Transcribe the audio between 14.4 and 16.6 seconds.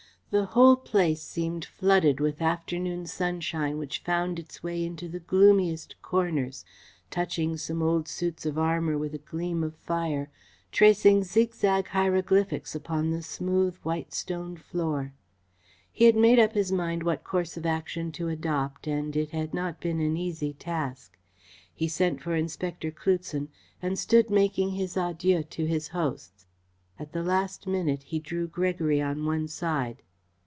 floor. He had made up